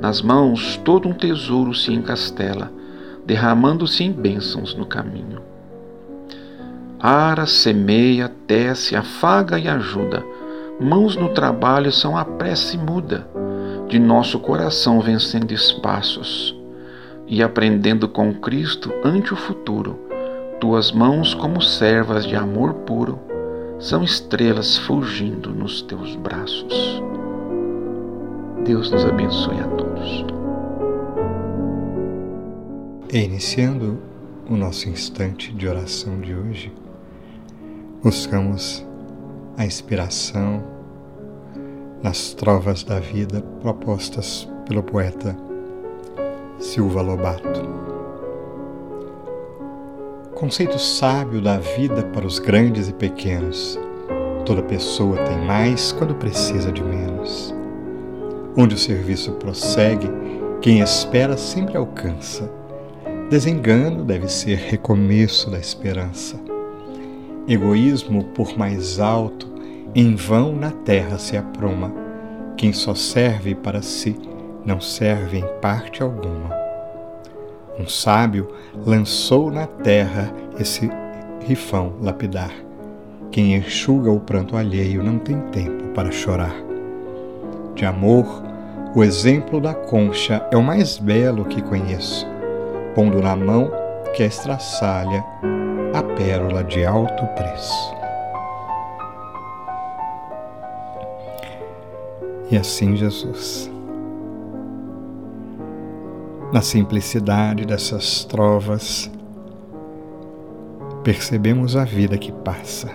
Nas 0.00 0.22
mãos 0.22 0.76
todo 0.84 1.08
um 1.08 1.12
tesouro 1.12 1.74
se 1.74 1.92
encastela, 1.92 2.72
derramando-se 3.26 4.04
em 4.04 4.12
bênçãos 4.12 4.76
no 4.76 4.86
caminho. 4.86 5.42
Ara, 7.00 7.46
semeia, 7.46 8.30
tece, 8.46 8.94
afaga 8.94 9.58
e 9.58 9.66
ajuda 9.66 10.29
Mãos 10.80 11.14
no 11.14 11.28
trabalho 11.28 11.92
são 11.92 12.16
a 12.16 12.24
prece 12.24 12.78
muda 12.78 13.28
de 13.86 13.98
nosso 13.98 14.40
coração 14.40 14.98
vencendo 14.98 15.52
espaços 15.52 16.58
e 17.26 17.42
aprendendo 17.42 18.08
com 18.08 18.32
Cristo 18.32 18.90
ante 19.04 19.34
o 19.34 19.36
futuro. 19.36 19.98
Tuas 20.58 20.90
mãos, 20.90 21.34
como 21.34 21.60
servas 21.60 22.24
de 22.24 22.34
amor 22.34 22.72
puro, 22.72 23.18
são 23.78 24.02
estrelas 24.02 24.78
fugindo 24.78 25.50
nos 25.50 25.82
teus 25.82 26.16
braços. 26.16 27.02
Deus 28.64 28.90
nos 28.90 29.04
abençoe 29.04 29.60
a 29.60 29.68
todos. 29.68 30.24
Iniciando 33.12 33.98
o 34.48 34.56
nosso 34.56 34.88
instante 34.88 35.52
de 35.52 35.68
oração 35.68 36.20
de 36.20 36.34
hoje, 36.34 36.72
buscamos 38.02 38.88
a 39.60 39.66
inspiração 39.66 40.64
nas 42.02 42.32
trovas 42.32 42.82
da 42.82 42.98
vida 42.98 43.42
propostas 43.60 44.48
pelo 44.66 44.82
poeta 44.82 45.36
Silva 46.58 47.02
Lobato. 47.02 47.68
Conceito 50.34 50.78
sábio 50.78 51.42
da 51.42 51.58
vida 51.58 52.04
para 52.04 52.26
os 52.26 52.38
grandes 52.38 52.88
e 52.88 52.94
pequenos. 52.94 53.78
Toda 54.46 54.62
pessoa 54.62 55.18
tem 55.24 55.36
mais 55.44 55.92
quando 55.92 56.14
precisa 56.14 56.72
de 56.72 56.82
menos. 56.82 57.54
Onde 58.56 58.76
o 58.76 58.78
serviço 58.78 59.32
prossegue, 59.32 60.10
quem 60.62 60.80
espera 60.80 61.36
sempre 61.36 61.76
alcança. 61.76 62.50
Desengano 63.28 64.06
deve 64.06 64.26
ser 64.26 64.56
recomeço 64.56 65.50
da 65.50 65.58
esperança. 65.58 66.40
Egoísmo 67.46 68.24
por 68.32 68.56
mais 68.56 68.98
alto 68.98 69.49
em 69.94 70.14
vão 70.14 70.54
na 70.54 70.70
terra 70.70 71.18
se 71.18 71.36
apruma. 71.36 71.92
Quem 72.56 72.72
só 72.72 72.94
serve 72.94 73.54
para 73.54 73.82
si 73.82 74.16
não 74.64 74.80
serve 74.80 75.38
em 75.38 75.46
parte 75.60 76.02
alguma. 76.02 76.54
Um 77.78 77.88
sábio 77.88 78.48
lançou 78.86 79.50
na 79.50 79.66
terra 79.66 80.30
esse 80.58 80.90
rifão 81.40 81.94
lapidar. 82.00 82.52
Quem 83.32 83.56
enxuga 83.56 84.10
o 84.10 84.20
pranto 84.20 84.56
alheio 84.56 85.02
não 85.02 85.18
tem 85.18 85.40
tempo 85.50 85.88
para 85.94 86.10
chorar. 86.10 86.54
De 87.74 87.84
amor, 87.84 88.42
o 88.94 89.02
exemplo 89.02 89.60
da 89.60 89.72
concha 89.72 90.46
é 90.52 90.56
o 90.56 90.62
mais 90.62 90.98
belo 90.98 91.44
que 91.44 91.62
conheço, 91.62 92.26
pondo 92.94 93.20
na 93.20 93.34
mão 93.34 93.70
que 94.14 94.22
estraçalha 94.22 95.24
a 95.94 96.02
pérola 96.02 96.62
de 96.62 96.84
alto 96.84 97.26
preço. 97.34 97.99
E 102.50 102.56
assim, 102.56 102.96
Jesus, 102.96 103.70
na 106.52 106.60
simplicidade 106.60 107.64
dessas 107.64 108.24
trovas, 108.24 109.08
percebemos 111.04 111.76
a 111.76 111.84
vida 111.84 112.18
que 112.18 112.32
passa 112.32 112.90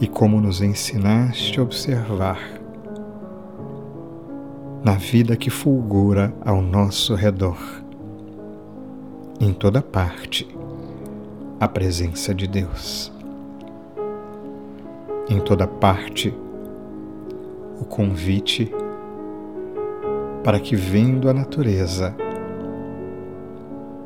e 0.00 0.08
como 0.08 0.40
nos 0.40 0.62
ensinaste 0.62 1.60
a 1.60 1.62
observar 1.62 2.40
na 4.82 4.94
vida 4.94 5.36
que 5.36 5.50
fulgura 5.50 6.34
ao 6.44 6.62
nosso 6.62 7.14
redor. 7.14 7.58
Em 9.38 9.52
toda 9.52 9.82
parte, 9.82 10.48
a 11.60 11.68
presença 11.68 12.34
de 12.34 12.46
Deus. 12.46 13.12
Em 15.28 15.40
toda 15.40 15.66
parte, 15.66 16.34
o 17.80 17.84
convite 17.84 18.72
para 20.42 20.60
que, 20.60 20.76
vendo 20.76 21.28
a 21.28 21.32
natureza, 21.32 22.14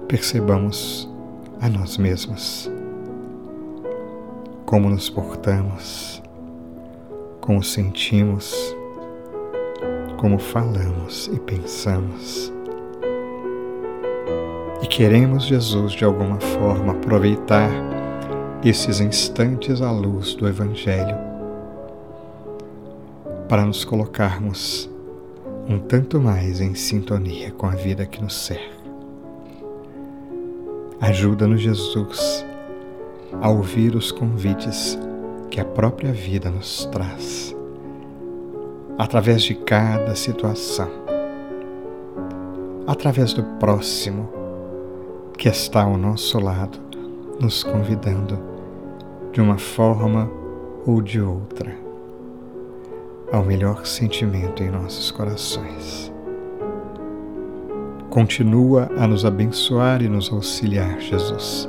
percebamos 0.07 1.11
a 1.61 1.69
nós 1.69 1.99
mesmos, 1.99 2.71
como 4.65 4.89
nos 4.89 5.11
portamos, 5.11 6.23
como 7.41 7.63
sentimos, 7.63 8.55
como 10.17 10.39
falamos 10.39 11.29
e 11.33 11.41
pensamos. 11.41 12.53
E 14.81 14.87
queremos, 14.87 15.45
Jesus, 15.45 15.93
de 15.93 16.05
alguma 16.05 16.41
forma, 16.41 16.93
aproveitar 16.93 17.71
esses 18.65 19.01
instantes 19.01 19.83
à 19.83 19.91
luz 19.91 20.35
do 20.35 20.47
Evangelho 20.49 21.28
para 23.49 23.65
nos 23.65 23.83
colocarmos 23.83 24.91
um 25.67 25.79
tanto 25.79 26.21
mais 26.21 26.61
em 26.61 26.75
sintonia 26.75 27.51
com 27.51 27.67
a 27.67 27.71
vida 27.71 28.05
que 28.05 28.21
nos 28.23 28.35
cerca. 28.35 28.77
Ajuda-nos, 31.01 31.61
Jesus, 31.61 32.45
a 33.41 33.49
ouvir 33.49 33.95
os 33.95 34.13
convites 34.13 34.99
que 35.51 35.61
a 35.61 35.65
própria 35.65 36.13
vida 36.13 36.51
nos 36.51 36.85
traz, 36.87 37.57
através 38.99 39.43
de 39.43 39.55
cada 39.55 40.15
situação, 40.15 40.91
através 42.87 43.33
do 43.33 43.43
próximo 43.59 44.29
que 45.39 45.49
está 45.49 45.85
ao 45.85 45.97
nosso 45.97 46.39
lado, 46.39 46.79
nos 47.41 47.63
convidando 47.63 48.39
de 49.33 49.41
uma 49.41 49.57
forma 49.57 50.31
ou 50.85 51.01
de 51.01 51.21
outra 51.21 51.88
ao 53.31 53.45
melhor 53.45 53.87
sentimento 53.87 54.63
em 54.63 54.71
nossos 54.71 55.11
corações. 55.11 56.13
Continua 58.11 58.91
a 58.97 59.07
nos 59.07 59.25
abençoar 59.25 60.03
e 60.03 60.09
nos 60.09 60.33
auxiliar, 60.33 60.99
Jesus, 60.99 61.69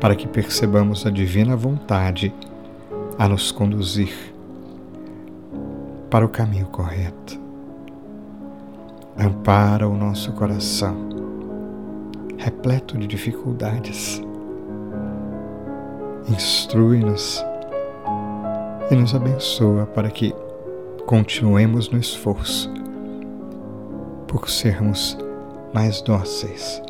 para 0.00 0.16
que 0.16 0.26
percebamos 0.26 1.06
a 1.06 1.10
divina 1.10 1.54
vontade 1.54 2.34
a 3.18 3.28
nos 3.28 3.52
conduzir 3.52 4.34
para 6.10 6.24
o 6.24 6.28
caminho 6.28 6.66
correto. 6.66 7.38
Ampara 9.16 9.86
o 9.86 9.96
nosso 9.96 10.32
coração, 10.32 10.96
repleto 12.38 12.98
de 12.98 13.06
dificuldades. 13.06 14.22
Instrui-nos 16.28 17.44
e 18.90 18.94
nos 18.94 19.14
abençoa 19.14 19.86
para 19.86 20.10
que 20.10 20.34
continuemos 21.06 21.88
no 21.88 21.98
esforço 21.98 22.72
por 24.26 24.48
sermos 24.50 25.16
mais 25.72 26.02
dóceis 26.02 26.82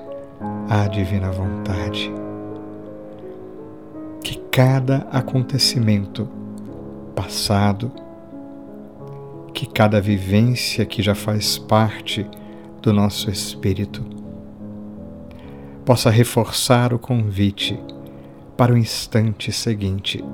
à 0.69 0.89
divina 0.89 1.31
vontade. 1.31 2.13
Que 4.23 4.39
cada 4.51 5.07
acontecimento 5.11 6.29
passado, 7.15 7.93
que 9.53 9.67
cada 9.67 10.01
vivência 10.01 10.85
que 10.85 11.03
já 11.03 11.15
faz 11.15 11.59
parte 11.59 12.27
do 12.83 12.93
nosso 12.93 13.31
espírito 13.31 14.05
possa 15.85 16.11
reforçar 16.11 16.93
o 16.93 16.99
convite 16.99 17.79
para 18.57 18.73
o 18.73 18.79
instante 18.79 19.53
seguinte, 19.53 20.25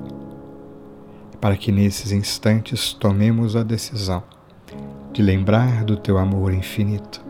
para 1.41 1.57
que 1.57 1.71
nesses 1.71 2.11
instantes 2.11 2.93
tomemos 2.93 3.55
a 3.55 3.63
decisão 3.63 4.23
de 5.11 5.23
lembrar 5.23 5.83
do 5.83 5.97
teu 5.97 6.19
amor 6.19 6.53
infinito, 6.53 7.21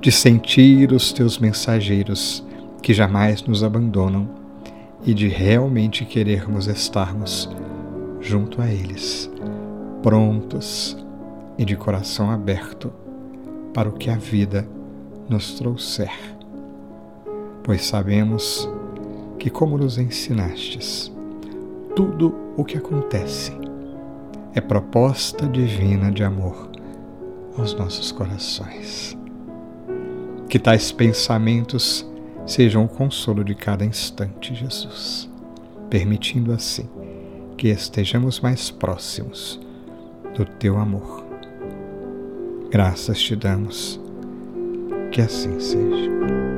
de 0.00 0.10
sentir 0.10 0.92
os 0.92 1.12
teus 1.12 1.38
mensageiros 1.38 2.44
que 2.82 2.92
jamais 2.92 3.42
nos 3.44 3.62
abandonam 3.62 4.28
e 5.06 5.14
de 5.14 5.28
realmente 5.28 6.04
querermos 6.04 6.66
estarmos 6.66 7.48
junto 8.20 8.60
a 8.60 8.66
eles, 8.66 9.30
prontos 10.02 10.96
e 11.56 11.64
de 11.64 11.76
coração 11.76 12.30
aberto 12.30 12.92
para 13.72 13.88
o 13.88 13.92
que 13.92 14.10
a 14.10 14.16
vida 14.16 14.68
nos 15.28 15.54
trouxer. 15.54 16.12
Pois 17.62 17.86
sabemos 17.86 18.68
que, 19.38 19.48
como 19.48 19.78
nos 19.78 19.98
ensinastes, 19.98 21.13
tudo 21.94 22.34
o 22.56 22.64
que 22.64 22.76
acontece 22.76 23.52
é 24.54 24.60
proposta 24.60 25.46
divina 25.48 26.10
de 26.10 26.24
amor 26.24 26.70
aos 27.56 27.74
nossos 27.74 28.10
corações. 28.10 29.16
Que 30.48 30.58
tais 30.58 30.90
pensamentos 30.90 32.08
sejam 32.46 32.84
o 32.84 32.88
consolo 32.88 33.44
de 33.44 33.54
cada 33.54 33.84
instante, 33.84 34.54
Jesus, 34.54 35.30
permitindo 35.88 36.52
assim 36.52 36.88
que 37.56 37.68
estejamos 37.68 38.40
mais 38.40 38.70
próximos 38.70 39.60
do 40.36 40.44
teu 40.44 40.76
amor. 40.76 41.24
Graças 42.70 43.20
te 43.20 43.36
damos, 43.36 44.00
que 45.12 45.20
assim 45.20 45.60
seja. 45.60 46.53